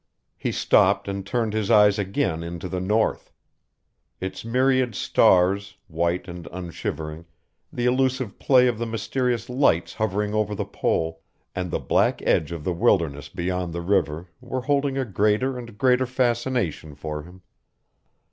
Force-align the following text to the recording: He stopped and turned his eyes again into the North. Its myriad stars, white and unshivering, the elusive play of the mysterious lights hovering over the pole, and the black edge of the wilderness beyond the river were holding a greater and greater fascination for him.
He 0.35 0.51
stopped 0.51 1.07
and 1.07 1.23
turned 1.23 1.53
his 1.53 1.69
eyes 1.69 1.99
again 1.99 2.41
into 2.41 2.67
the 2.67 2.79
North. 2.79 3.31
Its 4.19 4.43
myriad 4.43 4.95
stars, 4.95 5.77
white 5.87 6.27
and 6.27 6.47
unshivering, 6.51 7.25
the 7.71 7.85
elusive 7.85 8.39
play 8.39 8.65
of 8.65 8.79
the 8.79 8.87
mysterious 8.87 9.47
lights 9.47 9.93
hovering 9.93 10.33
over 10.33 10.55
the 10.55 10.65
pole, 10.65 11.21
and 11.53 11.69
the 11.69 11.77
black 11.79 12.19
edge 12.23 12.51
of 12.51 12.63
the 12.63 12.73
wilderness 12.73 13.29
beyond 13.29 13.73
the 13.75 13.81
river 13.81 14.27
were 14.41 14.61
holding 14.61 14.97
a 14.97 15.05
greater 15.05 15.55
and 15.55 15.77
greater 15.77 16.07
fascination 16.07 16.95
for 16.95 17.21
him. 17.21 17.43